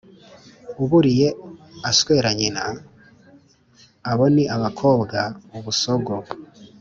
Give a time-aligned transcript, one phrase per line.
[0.83, 1.27] uburiye
[1.89, 2.63] aswera nyina»
[4.11, 5.19] (abo ni abakobwa);
[5.57, 6.13] «ubusogo